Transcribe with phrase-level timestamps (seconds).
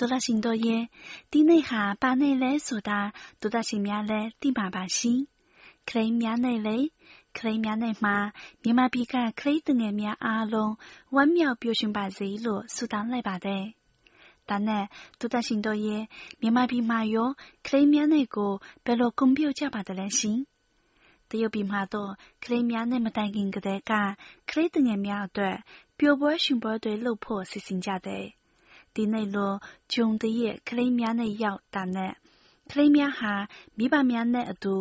[0.00, 0.82] ကဲဒေါက်ရှင်တို့ရဲ့
[1.30, 3.00] ဒီနေ့ဟာဘာနေ့လဲဆိုတာ
[3.40, 5.20] ဒေါက်ရှင်များလည်းသိပါပါရှင်။
[5.88, 6.78] ခရိများနဲ့လေ
[7.36, 8.16] ခရိများနဲ့မှာ
[8.62, 10.72] မြန်မာပြည်ကခရိတငယ်များအားလုံး
[11.14, 13.64] ဝမ်းမြောက်ပျော်ရွှင်ပါစေလို့ဆုတောင်းလိုက်ပါတယ်။
[14.48, 14.84] ဒါနဲ့
[15.20, 16.02] ဒေါက်ရှင်တို့ရဲ့
[16.40, 17.30] မြန်မာပြည်မှာရော
[17.66, 18.52] ခရိများနဲ့ကို
[18.84, 20.38] ဘယ်လိုကွန်ပျူကြပါတယ်လဲရှင်။
[21.30, 23.92] တရုတ်ပြည်မှာတော့ခရိများနဲ့မတိုင်ခင်ကတည်းက
[24.50, 25.56] ခရိတငယ်များအတွက်
[25.98, 28.26] ပျော်ပွဲရှင်ပွဲတွေလုပ်ဖို့စီစဉ်ကြတယ်။
[28.96, 29.52] ဒီနေ့လို
[29.92, 32.12] ဂျုံတရဲ့ကလေးများနဲ့ရောက်တာနဲ့
[32.70, 33.34] ကလေးများဟာ
[33.78, 34.74] မိဘများနဲ့အတူ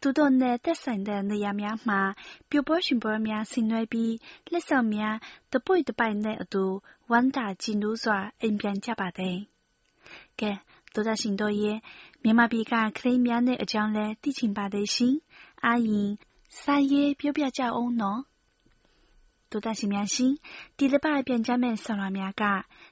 [0.00, 2.00] သူတို့နဲ့သက်ဆိုင်တဲ့နေရာများမှာ
[2.50, 4.14] ပျော်ပွဲရှင်ပွဲများဆင်နွှဲပြီး
[4.52, 5.16] လက်ဆောင်များ
[5.52, 6.64] တပွိတပိုင်နဲ့အတူ
[7.10, 9.36] ဝမ်းသာကြည်နူးစွာအိမ်ပြန်ကြပါတယ်။
[10.40, 10.52] ကဲ
[10.94, 11.78] ဒေါက်ရှင်တို့ရဲ့
[12.22, 15.14] မြန်မာပြည်ကကလေးများနဲ့အကြောင်းလဲသိချင်ပါတယ်ရှင်။
[15.64, 16.10] အာရင်
[16.60, 18.20] စာရေးပြောပြကြအောင်နော်။
[19.50, 20.32] ဒေါက်ရှင်များရှင်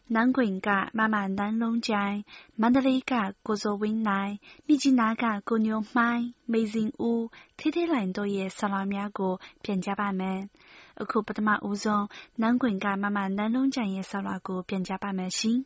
[0.08, 2.20] ဒီတစ်ပတ်ပြန်ကြမယ့်ဆော်လာများက南滚ကမမ南龙ကျိုင်း
[2.62, 3.14] မန္တလေးက
[3.46, 4.34] ကိုဇော်ဝင်းနိုင်
[4.68, 7.26] မြစ်ကြီးနားကကိုညိုမှိုင်းမေဇင်ဦး
[7.58, 9.34] ထေးထေးလိုင်တို့ရဲ့ဆော်လာများကို
[9.64, 10.40] ပြန်ကြပါမယ်။
[11.02, 12.06] အခုပထမဦးဆုံး
[12.42, 15.60] နန်းခွင်ကမမနန်းလုံးကျိုင်ရဲ့ဆော်လာကိုပြန်ကြပါမယ်ရှင်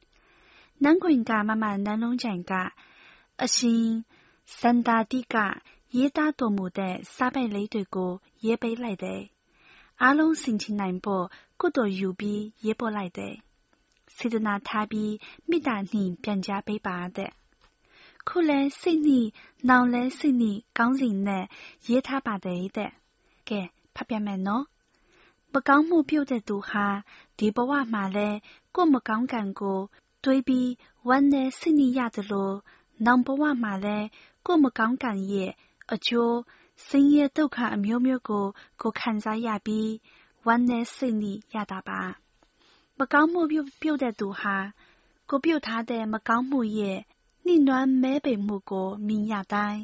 [0.82, 2.52] ။နန်းခွင်ကမမနန်းလုံးကျိုင်က
[3.42, 3.84] အရှင်
[4.60, 5.36] စန္ဒာတိက
[5.96, 8.12] ရေးသားတော်မူတဲ့စာပိုက်လေးတွေကို
[8.44, 9.22] ရေးပေးလိုက်တယ်။
[10.02, 11.24] အားလုံးဆင်ခြင်နိုင်ဖို့
[11.60, 13.36] ကုသိုလ်ယူပြီးရေးပို့လိုက်တယ်။
[14.17, 15.13] စေတနာထားပြီး
[15.49, 17.31] မေတ္တာနှင့်ပြန်ကြားပေးပါတဲ့။
[18.27, 19.29] ခုလဲစိတ်နှင့်
[19.69, 21.45] နောင်လဲစိတ်နှင့်ကောင်းစဉ်နဲ့
[21.87, 22.91] ရေးထားပါတယ်တဲ့။
[23.49, 23.61] ကဲ
[23.95, 24.65] ဖတ်ပြမယ်နော်။
[25.53, 26.87] မကောင်းမှုပြုတဲ့သူဟာ
[27.37, 28.29] ဒီဘဝမှာလဲ
[28.75, 29.79] ကိုယ်မကောင်းကံကို
[30.23, 30.69] တွေးပြီး
[31.07, 32.55] ဝမ်းနည်းစိတ်နှင့်ရတယ်လို့
[33.05, 33.97] နောင်ဘဝမှာလဲ
[34.45, 35.51] ကိုယ်မကောင်းကံရဲ့
[35.93, 36.37] အကျိုး
[36.87, 38.45] ဆင်းရဲဒုက္ခအမျိုးမျိုးကို
[38.81, 39.91] ကိုခံစားရပြီး
[40.45, 42.01] ဝမ်းနည်းစိတ်နှင့်ရတာပါ။
[42.99, 44.57] မကောင်းမှုပြုပြုတဲ့သူဟာ
[45.29, 46.99] ကိုပြုထားတဲ့မကောင်းမှုရဲ့
[47.45, 49.81] နှိမ့်နွမ်းမဲပေမှုကိုမြင်ရတိုင်း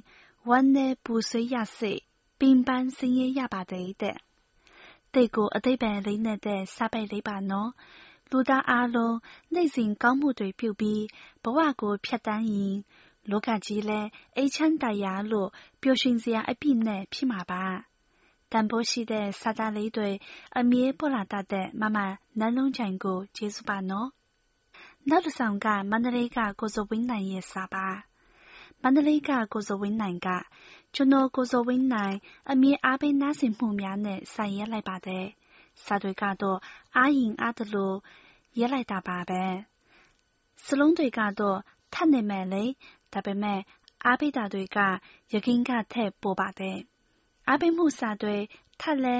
[0.50, 2.02] ဝမ်းနည်းပူဆွေးရစိတ်
[2.40, 4.18] ပင်ပန်းဆင်းရဲရပါတယ်တဲ့။
[5.14, 7.72] တိတ်ကိုအသိပံလေးနဲ့တဲ့စာပိုက်လေးပါနော်။
[8.30, 9.18] လူသားအားလုံး
[9.54, 11.04] နေ့စဉ်ကောင်းမှုတွေပြုပြီး
[11.44, 12.76] ဘဝကိုဖြတ်တန်းရင်
[13.30, 14.02] လောကကြီးလဲ
[14.36, 15.50] အိတ်ချမ်းတရားလို့
[15.82, 17.66] ပျော်ရွှင်စရာအပြည့်နဲ့ဖြစ်မှာပါ။
[18.52, 20.10] တန်ဖိုးရှိတဲ့စာသားလေးတွေ
[20.58, 21.98] အမြဲပေါ်လာတတ်တဲ့မမ
[22.40, 24.10] နန်းလုံးချိုင်ကိုကျေးဇူးပါနော်။
[25.10, 27.88] နောက်တစ်ဆောင်ကမန္တလေးကကိုဇဝင်းနိုင်ရဲ့စာပါ။
[28.82, 30.30] မန္တလေးကကိုဇော်ဝင်းနိုင်က
[30.96, 32.16] ကျွန်တော်ကိုဇော်ဝင်းနိုင်
[32.52, 35.26] အမြင်အားပေးနားဆင်မှုများနဲ့စာရေးလိုက်ပါတယ်။
[35.86, 36.60] စာတွေကတော့
[36.96, 37.94] အားရင်အားသလို
[38.58, 39.44] ရေးလိုက်တာပါပဲ။
[40.66, 40.94] စလုံး
[47.52, 48.44] အားပေးတာတွေကယခင်ကထက်ပိုပါတယ်။
[48.78, 49.18] အားပေးမှုစာတွေထပ်လဲ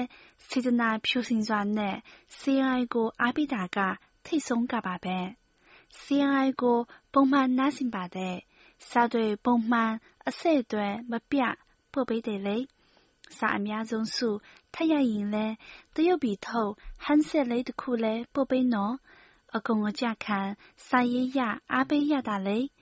[0.48, 1.96] စေတနာဖြူစင်စွာနဲ့
[2.38, 3.78] CI ကိုအားပေးတာက
[4.26, 5.18] ထိတ်ဆုံးကပါပဲ။
[6.02, 6.78] CI ကို
[7.12, 8.36] ပုံမှန်နားဆင်ပါတယ်။
[8.88, 9.92] စာတွေပုံမှန်
[10.28, 11.54] အဆက်အသွယ်မပြတ်
[11.92, 12.56] ပို့ပေးတယ်လေ။
[13.36, 14.28] စာအများဆုံးစု
[14.74, 15.46] ထပ်ရရင်လဲ
[15.94, 16.72] တရုတ်ပြည်ထုတ်
[17.04, 18.94] ဟန်းဆက်လေးတစ်ခုလဲပို့ပေးနော်။
[19.56, 20.40] အကုန်အကြခံ
[20.88, 21.40] စာရေးရ
[21.72, 22.58] အားပေးရတာလေ။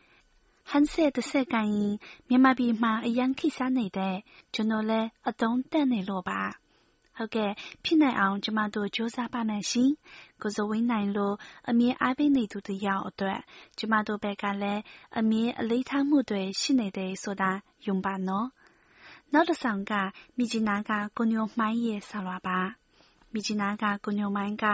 [0.73, 1.95] ဟန်းဆက်တစ်ဆက်ကန်ရင်
[2.29, 4.17] မြန်မာပြည်မှာအရန်ခိစားနေတဲ့
[4.55, 6.41] ကျွန်တော်လဲအတုံးတက်နေလို့ပါ။
[7.17, 7.53] ဟုတ်ကဲ့
[7.85, 9.91] ဖြစ်နိုင်အောင်ကျမတို့စူးစမ်းပါမယ်ရှင်။
[10.43, 11.33] ကိုဇဝင်းနိုင်လို
[11.69, 13.41] အမြင်အားပေးနေသူတယောက်အတွက်
[13.79, 14.83] ကျမတို့ဘက်ကလည်း
[15.19, 17.51] အမြင်အလေးထားမှုတွေရှိနေတယ်ဆိုတာ
[17.87, 18.47] ယုံပါနော်။
[19.33, 19.93] နောက်တစ်ဆောင်က
[20.37, 22.59] မြကြီးနားကကိုညိုမိုင်းရဲ့ဆော်လွာပါ။
[23.33, 24.65] မြကြီးနားကကိုညိုမိုင်းက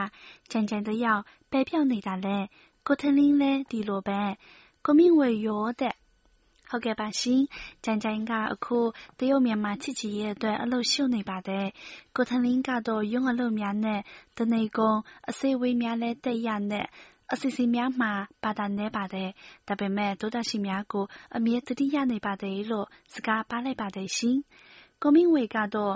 [0.50, 2.38] ကြံကြံတယောက်ပဲပြောက်နေတာလဲ
[2.86, 4.20] ကိုထလင်းလဲဒီလိုပဲ
[4.88, 5.94] ကိုမြင့်ဝေရောတဲ့
[6.70, 7.42] ဟုတ်ကဲ့ပါရှင်။
[7.84, 8.78] ကြိုင်ကြိုင်ကအခု
[9.18, 11.66] တရုတ်မြန်မာချစ်ကြည်ရေးအတွက်အလုပ်ရှုပ်နေပါတယ်။
[12.16, 14.00] ကိုထလင်းကတော့ရုံးအလုပ်များနဲ့
[14.38, 14.98] တနေကုန်
[15.28, 16.86] အစည်းအဝေးများလဲတက်ရနဲ့
[17.32, 18.12] အစီအစဉ်များမှာ
[18.44, 19.30] ဘာသာနည်းပါတယ်။
[19.68, 21.04] ဒါပေမဲ့ဒုဒရှိများကို
[21.36, 24.36] အမြဲတတိယနေပါတယ်လို့စကားပါလိုက်ပါတယ်ရှင်။
[25.02, 25.94] ကိုမင်းဝေကတော့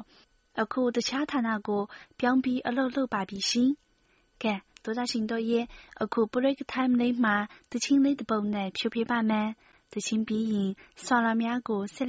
[0.63, 1.83] အခုတခြားဌာနကို
[2.21, 3.71] ပြောင်းပြီးအလုပ်လုပ်ပါပြီရှင်။
[4.43, 4.55] ကဲ
[4.85, 5.65] ဒုဒရှင်တို့ရဲ့
[6.03, 7.37] အခု break time လေးမှာ
[7.73, 9.49] တချင်းလေးတစ်ပုံနဲ့ဖြူပြပါမယ်။
[9.93, 10.71] သီချင်းပြီးရင်
[11.05, 12.09] ဆော်လာများကိုဆက်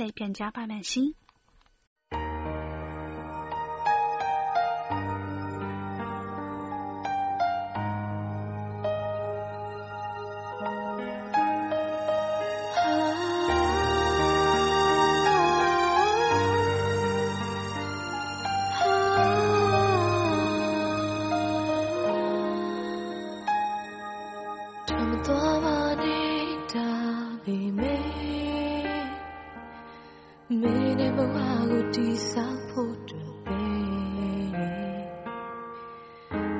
[32.69, 33.63] ဖို့တွေ့ပဲ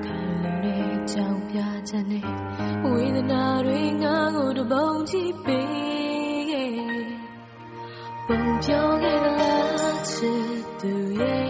[0.06, 1.58] ခံလုံတဲ့ကြောင်ပြ
[1.90, 2.28] ချက်နဲ့
[2.92, 7.12] ဝေဒနာတွေငါကိုတပုံကြည့်ပေး
[8.28, 10.46] ပုံပြောခဲ့သလားချစ်
[10.80, 11.41] သူရဲ့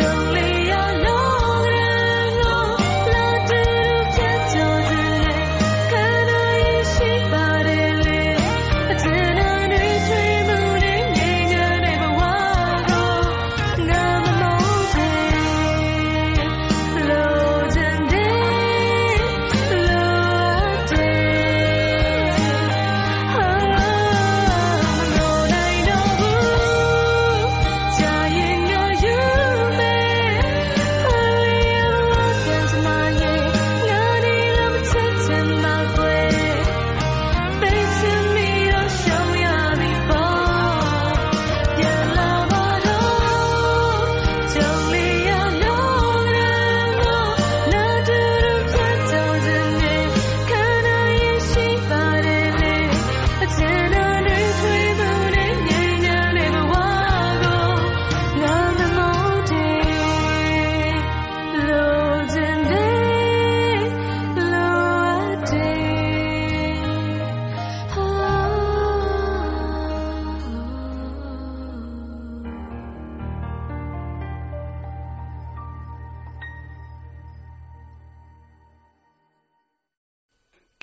[0.00, 0.49] Angelique.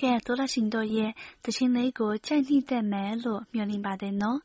[0.00, 1.10] ကဲဒေါ်လာရှင်တို့ရဲ့
[1.44, 4.40] သချင်းလေးကိုကြိုက်နှစ်သက်မယ်လို့မျှော်လင့်ပါတယ်နော်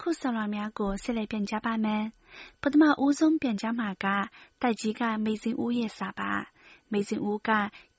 [0.00, 2.04] ခုဆောင်ရများကိုဆက်လက်ပြန်ကြပါမယ်
[2.62, 4.06] ပထမဦးဆုံးပြန်ကြမှာက
[4.62, 6.32] တိုက်ကြီးကမေစင်ဦးရဲ့စာပါ
[6.92, 7.50] မေစင်ဦးက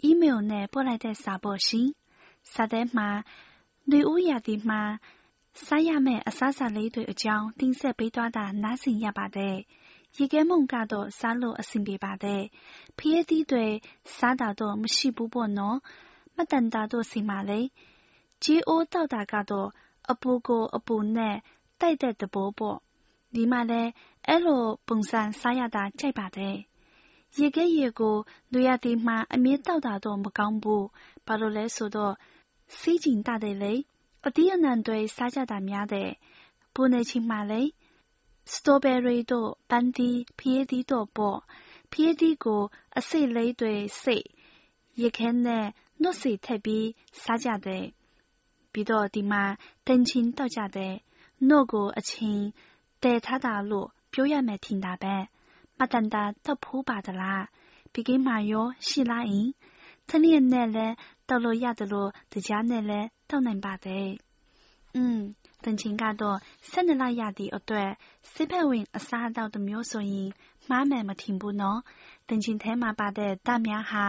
[0.10, 1.90] email နဲ့ပို့လိုက်တဲ့စာပေါ့ရှင်
[2.54, 3.10] စာထဲမှာ
[3.90, 4.82] လူဦးရာဒီမှာ
[5.66, 9.58] စားရမယ့်အစားအစာလေးတွေအကြောင်းတင်ဆက်ပေးသွားတာနားဆင်ရပါတယ်
[10.18, 12.44] ရေခဲမုန်ကတော့စားလို့အဆင်ပြေပါတယ်
[12.98, 13.68] ဖျဲသီးတွေ
[14.18, 15.78] စားတာတော့မရှိဘူးပေါ့နော်
[16.38, 17.60] မတန်တာတို့စီမှာလေ
[18.44, 19.70] ကြေးအိုးတောက်တာကတော့
[20.12, 21.36] အပူကိုအပူနဲ့
[21.80, 22.78] တိုက်တဲ့တဘောပေါ့
[23.34, 23.82] ဒီမှာလဲ
[24.28, 26.56] အဲ့လိုပုံစံစားရတာကြိုက်ပါတယ်
[27.40, 28.18] ရေခဲရေကို
[28.52, 30.86] လူရတီမှာအမြဲတောက်တာတော့မကောင်းဘူး
[31.26, 32.14] ဘာလို့လဲဆိုတော့
[32.78, 33.74] စီးကျင်တတဲ့လေ
[34.26, 36.10] အတီးအနှံတွေစားကြတာများတဲ့
[36.74, 37.62] ပူနေချင်းမှာလေ
[38.52, 41.40] စတိုဘယ်ရီတို့ပန်းသီးဖျေးသီးတို့ပေါ့
[41.92, 42.62] ဖျေးသီးကို
[42.98, 43.74] အစိတ်လေးတွေ
[44.04, 44.26] စိတ်
[45.02, 45.66] ရေခဲနဲ့
[46.04, 46.68] 노스 태비
[47.24, 47.96] 사자대
[48.76, 49.56] 비도 디마
[49.88, 51.00] 덴친 떠자대
[51.40, 52.52] 노고 아친
[53.00, 55.32] 대타다로 뼈야매 틴다베
[55.80, 57.48] 마단다 더포바더라
[57.96, 59.56] 비게마요 시라인
[60.12, 64.20] 천리엔 내래 떠로 야들로 드자 내래 떠낸 바대
[65.00, 65.32] 음
[65.64, 67.96] 덴친 가도 산늘라 야디 어때
[68.28, 70.36] 시패윈 아사다도 묘소인
[70.68, 71.80] မားမယ်မထင်ဘူးနော်
[72.28, 74.06] တင်ချင်းထဲမှာပါတဲ့တမများဟာ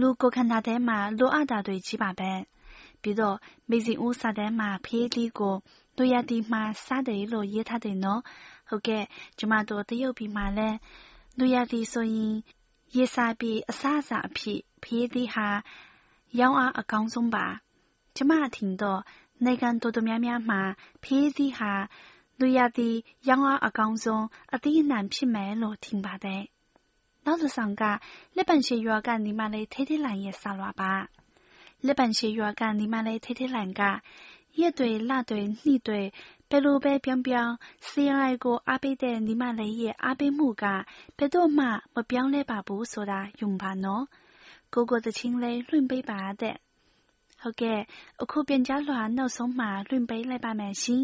[0.00, 2.32] လူကိုခန္ဓာထဲမှာလိုအပ်တာတွေကြီးပါပဲ။
[3.02, 3.36] ပြီးတော့
[3.70, 5.56] မိစဉ်ဦးစာထဲမှာဖေးလေးကို
[5.96, 8.20] တို့ရတီမှာစားတယ်လို့ရေးထားတယ်နော်။
[8.68, 9.04] ဟုတ်ကဲ့
[9.38, 10.68] ကျမတို့တရုတ်ပြည်မှာလဲ
[11.38, 12.34] တို့ရတီဆိုရင်
[12.94, 15.48] ရေးစားပြီးအစအစအဖြစ်ဖေးလေးဟာ
[16.40, 17.46] ရောင်းအားအကောင်းဆုံးပါ။
[18.16, 19.00] ကျမထင်တော့
[19.44, 20.60] နိုင်ငံတော်တော်များများမှာ
[21.02, 21.72] ဖေးလေးဟာ
[22.40, 22.90] တို့ရတီ
[23.28, 24.24] ရောင်းအားအကောင်းဆုံး
[24.54, 26.44] အသီးအနှံဖြစ်မယ်လို့ထင်ပါတယ်။
[27.28, 27.82] နောက်တစ်ဆောင်က
[28.36, 30.92] လက်ပံရှည်ရွာကညီမလေးထိထိလန်ရဲ့စာလွာပါ
[31.86, 33.82] လက်ပံရှည်ရွာကညီမလေးထိထိလန်က
[34.60, 36.02] ရက်တွေလတွေနှစ်တွေ
[36.50, 37.54] ဘယ်လိုပဲပြောင်းပြောင်း
[37.88, 40.64] CRI ကိုအားပေးတဲ့ညီမလေးရဲ့အားပေးမှုက
[41.18, 44.04] ဘယ်တော့မှမပြောင်းလဲပါဘူးဆိုတာယုံပါနော်
[44.74, 46.56] ကိုကိုတချင်းလေးလွှင့်ပေးပါတဲ့
[47.41, 47.79] ဟုတ်ကဲ့
[48.21, 51.03] အခုပြန်ကြားလွှာနောက်ဆုံးမှာလွှင့်ပေးလိုက်ပါမယ်ရှင်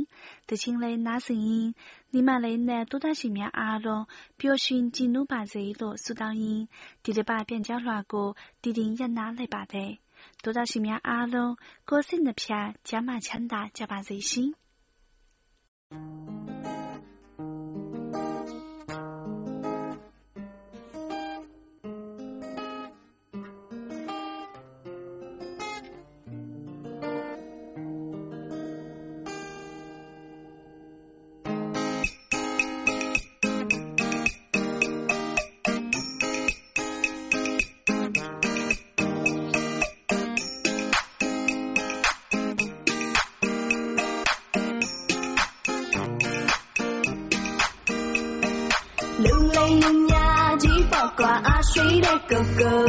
[0.49, 1.67] တချင်းလေးနားဆင်ရင်
[2.11, 4.03] ညီမလေးနဲ့တိုးတက်ရှင်များအားလုံး
[4.39, 6.63] ပျော်ရွှင်ကြည်နူးပါစေလို့ဆုတောင်းရင်း
[7.03, 8.27] ဒီတစ်ပတ်ပြန်ကြားလွှာကို
[8.61, 9.91] တည်တည်ရပ်နားလိုက်ပါတယ်
[10.43, 14.53] 多大新苗阿龙，个性的片加码强大加把最新。
[49.22, 50.26] လူလိမ်လူညာ
[50.62, 52.84] ကြီးပေါ့ကွာအားရွှေတဲ့ကိုကို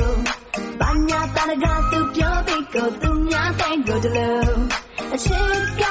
[0.79, 4.55] ဘာညာတရကသူပြောပြီးကိုသူများတိုင်းကိုတလို့
[5.13, 5.83] အချစ်က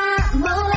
[0.45, 0.74] မော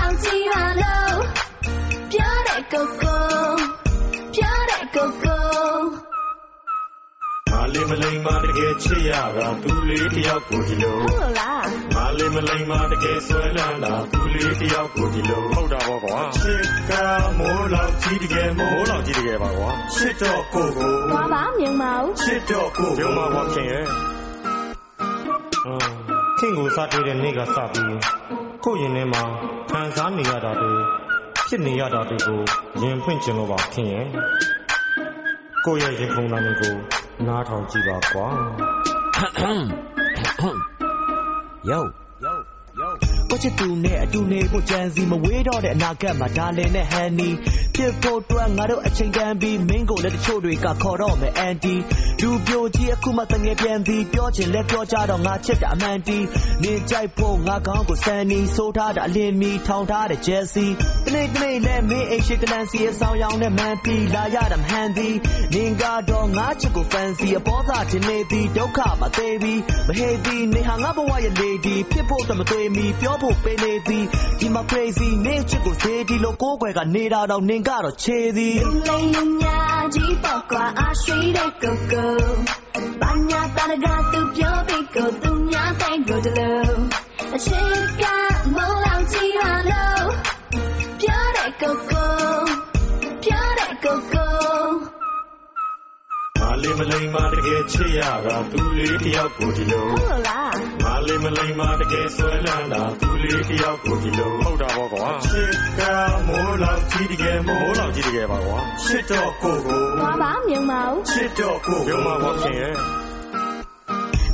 [7.77, 16.91] လေးမလိမ်မတကယ်ချစ်ရတာသူလေးတယောက်ကိုဒီလိုဟုတ်လားမလေးမလိမ်မတကယ်ဆွဲလန်းတာသူလေးတယောက်ကိုဒီလိုဟုတ်တာပေါ့ကွာချစ်က
[17.39, 23.85] မိုးလောက်ကြီးတကယ်မိုးမိုးလောက်လောက်ကြီးတကယ်ပါကွာချစ်တော့ကိုကိုဘာပါမြင်ပါဦးချစ်တော့ကိုရုံမှာကွာခင်ရဲ့
[25.65, 25.91] အင်း
[26.39, 27.97] ခင်ကိုစားတွေ့တဲ့နေ့ကစပြီး
[28.63, 29.23] ကိုယ့်ရင်ထဲမှာ
[29.69, 30.71] ခံစားနေရတာတွေ
[31.47, 32.39] ဖြစ်နေရတာတွေကို
[32.81, 34.07] ရင်ဖွင့်ခြင်းလို့ပါခင်ရဲ့
[35.65, 36.75] ကိုယ့်ရဲ့ရင်ခုန်တာတွေကို
[37.25, 38.27] နားထောင်ကြည့်ပါကွာ
[39.43, 39.53] Yo
[41.69, 41.79] Yo Yo
[43.37, 47.29] ကိုချစ်သူနဲ့အတူနေဖို့ကြံစီမဝေးတော့တဲ့အနာဂတ်မှာဒါလင်နဲ့ဟန်နီ
[47.75, 51.75] ဖြစ်ဖို့အတွက်ငါတို့အချိန်တန်ပြီးမင်းကိုလည်းတချို့တွေကခေါ်တော့မယ်အန်တီ
[52.21, 56.19] လူပြိုကြီးအခုမှတငယ်ပြန်ပြီးပြောချင်လဲပြောကြတော့ငါချစ်တာအမှန်တီ
[56.63, 60.65] နေကြိုက်ဖို့ငါကောင်းကိုစန်နီဆိုးထားတာအလင်းမီထောင်ထားတဲ့ဂျယ်စီ
[61.05, 65.15] တနေ့တနေ့လဲမင်းအိမ်ရှိတလန်စီအဆောင်ရောင်နဲ့မန်ပီလာရတာမဟန်သည်
[65.53, 74.05] နင်ကတော့ငါချစ်ကိုဖန်စီအပေါ်သားတင်နေသည်ဒုက္ခမသေးပြီးမဟေသည်နေဟာငါဘဝရဲ့ lady ဖြစ်ဖို့တမသွေမီပြောဖို့ပေးနေသည်
[74.39, 79.59] ဒီမှာ crazy နေချစ်ကိုစေးဒီလိုကိုယ်ွယ်ကနေတာတော့နင်ကတော့ခြေသည်လူလိမ်လူညာ
[79.93, 82.15] ကြီးပေါ့ကွာအားရွှေတဲ့ကိုကို
[83.01, 86.79] ဘာညာတရကသူပြောပြီးကိုသူများတိုင်းကိုတလို့
[87.35, 88.26] အချစ်က
[96.77, 105.81] မလေးမမလိမ္မာတကယ်ချစ်ရတာသူလေးတယောက်ကိုဒီလိုဟုတ်လို့လားငါလေးမလိမ္မာတကယ်ဆွဲလန်းတာသူလေးတယောက်ကိုဒီလိုဟုတ်တာပေါ့ကွာချစ်က
[106.27, 112.75] မိုးလောက်ကြီးတကယ်မိုးမိုးလောက်လောက်ကြီးတကယ်ပါကွာချစ်တော့ကိုကိုဘာပါမြုံပါဦးချစ်တော့ကိုရုံမှာပေါ့ခင်ရဲ့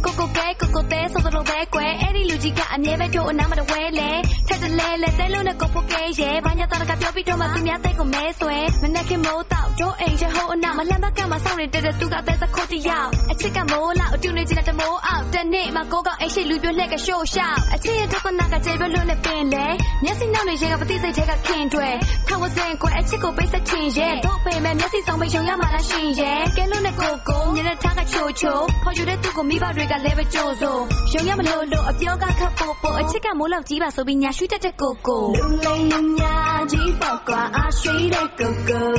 [0.03, 4.12] ကိုကို ကဲကိုကိုတဲဆိုသလိုပဲကွယ်အဲ့ဒီလူကြီးကအမြဲပဲတို့အနားမတဝဲလဲ
[4.48, 19.65] ထက်တလဲလဲတဲလုံးနဲ့ကိုဖို့ကဲရဲ့ဘာညာတရကပြောပြီးတော့မှသူများတဲ့ကိုမဲဆွဲမနဲ့ခင်မိုးတော့တို့အိမ်ချဟိုးအနာမလန့်ဘက်ကမှစောင့်နေတဲ့သူကတဲ့သခုတ်တယောက်အချစ်ကမိုးလောက်အတူနေချင်တဲ့မိုးအောင်တနေ့မှကိုကအိမ်ရှိလူပြလှက်ကရှို့ရှောက်အချစ်ရဲ့ဒုက္ခနာကကျေပြလွတ်နဲ့ပင်လဲ
[20.04, 21.89] မျက်စိနောက်နေရင်ကပတိစိတ်တွေကခင်တွေ
[22.28, 30.81] ထောက်ဝစင်ကွယ်အချစ်ကိုပိတ်ဆက်ချင်ရဲ့တို့ပေမဲ့မျက်စိဆောင်ပိတ်ရုံရမှလားရှင်ရဲ့ကဲလို့နဲ့ကိုကိုညနေထားကချိုချိုခေါ်ယူတဲ့သူကိုမိဘတွေကလည်းပဲကြိုးစို့
[31.13, 36.36] ရုံရမလို့လို့အပြောကခတ်ဖို့ပို့အချစ်ကမိုးလောက်ကြီးပါဆိုပြီးညာရွှေ့တတ်တဲ့ကိုကိုလူလိမ်လူညာ
[36.71, 38.91] ကြီးပေါ့ကွာအရွှေတဲ့ကိုကို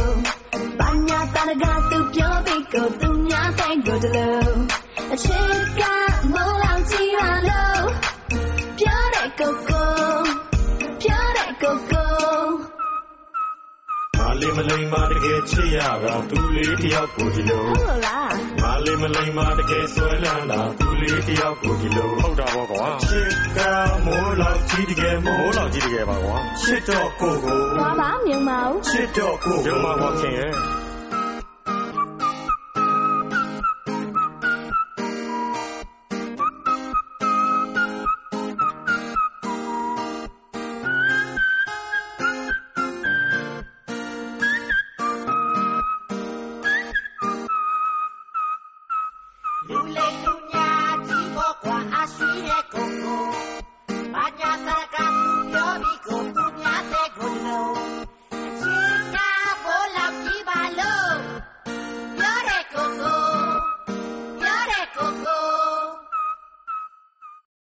[0.78, 4.54] ဘာညာတရကသူပြောပြီးကိုသူများတဲ့ကိုတလို့
[5.12, 5.82] အချစ်က
[6.34, 6.63] မိုး
[14.44, 23.58] လေးမလိမ္မာတကယ်ချစ်ရတာသူလေးတယောက်ကိုဒီလိုဟုတ်လို့လားငါလေးမလိမ္မာတကယ်ဆွဲလန်းတာသူလေးတယောက်ကိုဒီလိုဟုတ်တာပေါ့ကွာချစ်က
[24.04, 30.52] မိုးလောက်ကြီးတကယ်မိုးမိုးလောက်လောက်ကြီးတကယ်ပါကွာချစ်တော့ကိုကိုဘာပါမြုံပါဦးချစ်တော့ကိုရုံကိုမှာပေါ့ခင်ရဲ့